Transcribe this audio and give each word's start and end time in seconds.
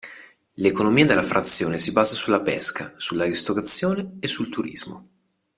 L'economia 0.55 1.05
della 1.05 1.21
frazione 1.21 1.77
si 1.77 1.91
basa 1.91 2.15
sulla 2.15 2.41
pesca, 2.41 2.91
sulla 2.97 3.25
ristorazione 3.25 4.15
e 4.19 4.27
sul 4.27 4.49
turismo. 4.49 5.07